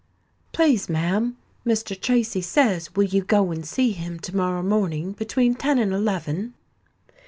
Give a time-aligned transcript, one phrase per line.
[0.51, 2.01] "Please, ma'am, Mr.
[2.01, 6.55] Tracy says will you go and see him to morrow morning between ten and eleven?"